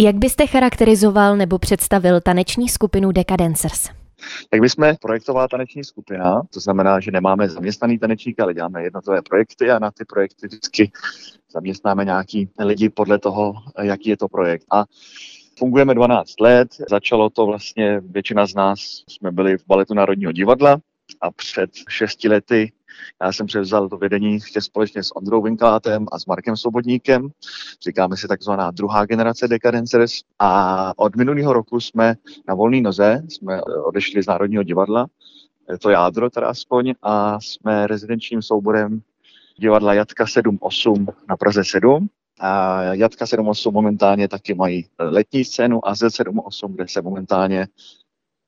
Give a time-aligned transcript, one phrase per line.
[0.00, 3.88] Jak byste charakterizoval nebo představil taneční skupinu Decadencers?
[4.50, 9.22] Tak my jsme projektová taneční skupina, to znamená, že nemáme zaměstnaný tanečníky, ale děláme jednotlivé
[9.22, 10.92] projekty a na ty projekty vždycky
[11.52, 14.64] zaměstnáme nějaký lidi podle toho, jaký je to projekt.
[14.72, 14.84] A
[15.58, 20.78] Fungujeme 12 let, začalo to vlastně, většina z nás jsme byli v baletu Národního divadla
[21.20, 22.72] a před šesti lety
[23.22, 27.28] já jsem převzal to vedení ještě společně s Ondrou Vinkátem a s Markem Svobodníkem.
[27.82, 30.12] Říkáme si takzvaná druhá generace Decadencers.
[30.38, 32.14] A od minulého roku jsme
[32.48, 35.06] na volné noze, jsme odešli z Národního divadla,
[35.80, 39.00] to jádro teda aspoň, a jsme rezidenčním souborem
[39.58, 42.08] divadla Jatka 7.8 na Praze 7.
[42.40, 47.66] A Jatka 7.8 momentálně taky mají letní scénu a Z7.8, kde se momentálně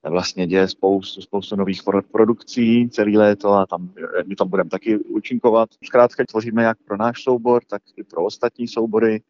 [0.08, 1.82] vlastně děje spoustu, spoustu nových
[2.12, 3.90] produkcí celý léto a tam,
[4.26, 5.68] my tam budeme taky účinkovat.
[5.84, 9.22] Zkrátka tvoříme jak pro náš soubor, tak i pro ostatní soubory.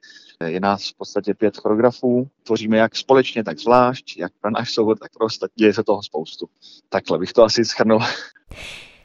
[0.46, 2.28] Je nás v podstatě pět choreografů.
[2.42, 5.54] Tvoříme jak společně, tak zvlášť, jak pro náš soubor, tak pro ostatní.
[5.58, 6.46] Děje se toho spoustu.
[6.88, 8.00] Takhle bych to asi schrnul.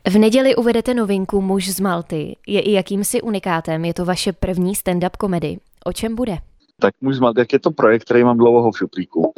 [0.10, 2.36] V neděli uvedete novinku Muž z Malty.
[2.48, 5.58] Je i jakýmsi unikátem, je to vaše první stand-up komedy.
[5.86, 6.38] O čem bude?
[6.80, 9.34] Tak můj jak je to projekt, který mám dlouho v šuplíku,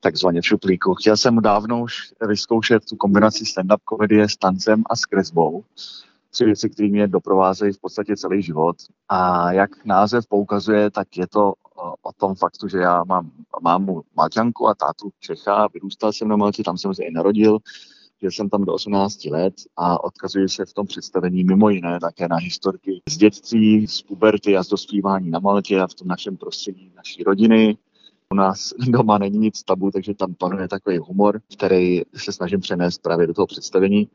[0.00, 0.94] takzvaně v šuplíku.
[0.94, 5.64] Chtěl jsem dávno už vyzkoušet tu kombinaci stand-up komedie s tancem a s kresbou.
[6.30, 8.76] Tři věci, které mě doprovázejí v podstatě celý život.
[9.08, 11.52] A jak název poukazuje, tak je to
[12.02, 13.30] o tom faktu, že já mám
[13.62, 17.58] mámu Malťanku a tátu Čecha, vyrůstal jsem na Maltě, tam jsem se i narodil
[18.24, 22.28] Žil jsem tam do 18 let a odkazuje se v tom představení mimo jiné také
[22.28, 26.36] na historky z dětství, z puberty a z dospívání na Maltě a v tom našem
[26.36, 27.76] prostředí naší rodiny.
[28.32, 33.02] U nás doma není nic tabu, takže tam panuje takový humor, který se snažím přenést
[33.02, 34.08] právě do toho představení.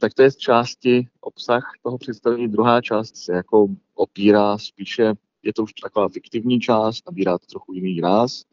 [0.00, 2.48] Tak to je z části obsah toho představení.
[2.48, 7.72] Druhá část se jako opírá spíše, je to už taková fiktivní část, nabírá to trochu
[7.72, 8.44] jiný ráz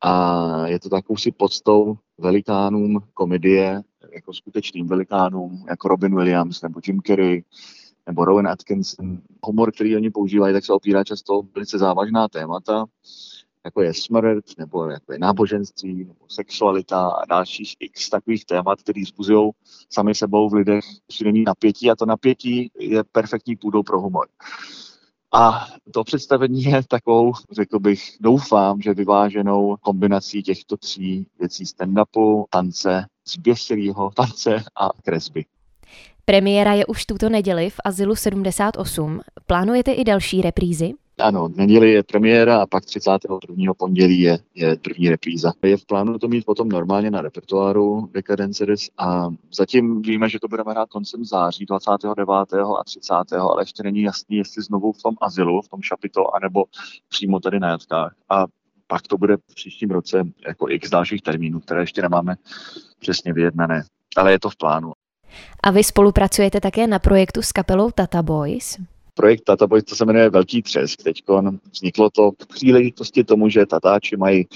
[0.00, 3.82] a je to takovou si podstou velikánům komedie,
[4.16, 7.44] jako skutečným velikánům, jako Robin Williams nebo Jim Carrey
[8.06, 9.18] nebo Rowan Atkinson.
[9.44, 12.86] Humor, který oni používají, tak se opírá často velice závažná témata,
[13.64, 19.02] jako je smrt, nebo jako je náboženství, nebo sexualita a dalších x takových témat, které
[19.04, 19.50] zbuzují
[19.90, 20.84] sami sebou v lidech
[21.24, 24.26] není napětí a to napětí je perfektní půdou pro humor.
[25.34, 32.44] A to představení je takovou, řekl bych, doufám, že vyváženou kombinací těchto tří věcí stand-upu,
[32.50, 35.44] tance, zběsilého tance a kresby.
[36.24, 39.20] Premiéra je už tuto neděli v Azylu 78.
[39.46, 40.92] Plánujete i další reprízy?
[41.20, 43.74] Ano, neděli je premiéra a pak 31.
[43.74, 45.52] pondělí je, je první repríza.
[45.62, 50.48] Je v plánu to mít potom normálně na repertoáru Decadenceres a zatím víme, že to
[50.48, 52.28] budeme hrát koncem září 29.
[52.80, 53.14] a 30.
[53.32, 56.64] ale ještě není jasný, jestli znovu v tom azylu, v tom šapito, anebo
[57.08, 58.14] přímo tady na Jatkách.
[58.28, 58.46] A
[58.86, 62.36] pak to bude v příštím roce jako x dalších termínů, které ještě nemáme
[62.98, 63.82] přesně vyjednané,
[64.16, 64.92] ale je to v plánu.
[65.62, 68.78] A vy spolupracujete také na projektu s kapelou Tata Boys?
[69.16, 71.02] Projekt Tataboy, to se jmenuje Velký třesk.
[71.02, 71.22] Teď
[71.72, 74.46] vzniklo to k příležitosti tomu, že Tatáči mají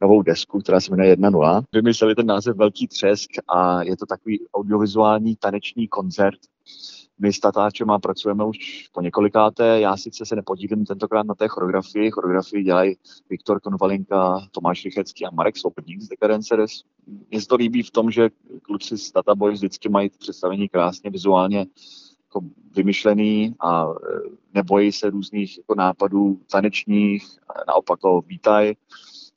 [0.00, 1.62] novou desku, která se jmenuje 1.0.
[1.72, 6.38] Vymysleli ten název Velký třesk a je to takový audiovizuální taneční koncert.
[7.18, 9.80] My s Tatáčem a pracujeme už po několikáté.
[9.80, 12.10] Já sice se nepodílím tentokrát na té choreografii.
[12.10, 12.96] Choreografii dělají
[13.30, 16.70] Viktor Konvalinka, Tomáš Rychecký a Marek Svobodník z Decadenceres.
[17.30, 18.30] Mně se to líbí v tom, že
[18.62, 21.66] kluci z Tataboy vždycky mají představení krásně vizuálně
[22.34, 22.46] jako
[22.76, 23.90] vymyšlený a e,
[24.54, 27.24] nebojí se různých jako nápadů tanečních,
[27.68, 28.76] naopak to vítají.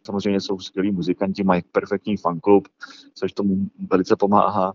[0.06, 2.68] Samozřejmě jsou skvělí muzikanti, mají perfektní fanklub,
[3.14, 3.56] což tomu
[3.92, 4.74] velice pomáhá.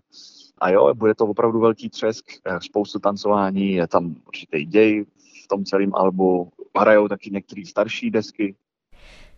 [0.59, 5.05] A jo, bude to opravdu velký třesk, e, spoustu tancování, je tam určitý děj
[5.45, 8.55] v tom celém albu, hrajou taky některé starší desky.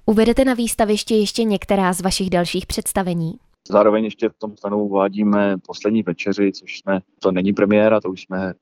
[0.07, 3.39] Uvedete na výstavišti ještě některá z vašich dalších představení?
[3.69, 8.23] Zároveň ještě v tom stanu uvádíme poslední večeři, což jsme, to není premiéra, to už
[8.23, 8.55] jsme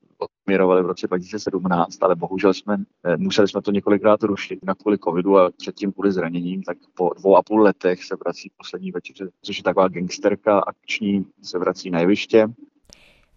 [0.46, 4.98] odmírovali v roce 2017, ale bohužel jsme, eh, museli jsme to několikrát rušit na kvůli
[4.98, 9.28] covidu a předtím kvůli zraněním, tak po dvou a půl letech se vrací poslední večeře,
[9.42, 12.48] což je taková gangsterka akční, se vrací na jeviště.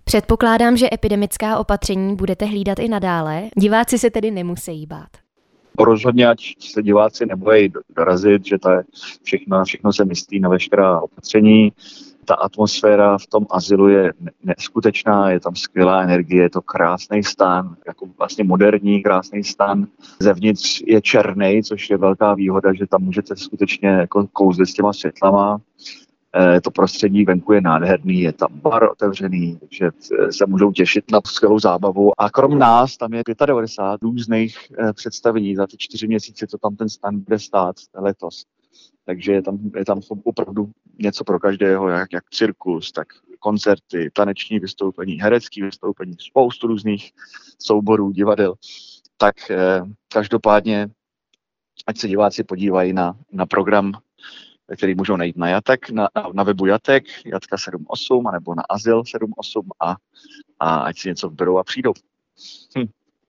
[0.03, 3.49] Předpokládám, že epidemická opatření budete hlídat i nadále.
[3.57, 5.09] Diváci se tedy nemusí bát.
[5.79, 8.83] Rozhodně, ať se diváci nebojí dorazit, že to je
[9.23, 11.71] všechno, všechno se myslí na veškerá opatření
[12.25, 14.13] ta atmosféra v tom azylu je
[14.43, 19.87] neskutečná, je tam skvělá energie, je to krásný stan, jako vlastně moderní krásný stan.
[20.19, 24.93] Zevnitř je černý, což je velká výhoda, že tam můžete skutečně jako kouzlit s těma
[24.93, 25.61] světlama.
[26.55, 29.89] E, to prostředí venku je nádherný, je tam bar otevřený, takže
[30.31, 32.11] se můžou těšit na skvělou zábavu.
[32.17, 36.75] A krom nás tam je 95 různých e, představení za ty čtyři měsíce, co tam
[36.75, 38.45] ten stan bude stát letos
[39.05, 43.07] takže je tam, je tam opravdu něco pro každého, jak, jak cirkus, tak
[43.39, 47.11] koncerty, taneční vystoupení, herecké vystoupení, spoustu různých
[47.59, 48.53] souborů, divadel.
[49.17, 49.81] Tak eh,
[50.13, 50.89] každopádně,
[51.87, 53.91] ať se diváci podívají na, na program,
[54.77, 59.69] který můžou najít na Jatek, na, na webu Jatek, Jatka 78, anebo na Azyl 78
[59.79, 59.95] a,
[60.59, 61.93] a ať si něco vyberou a přijdou.
[62.77, 62.85] Hm.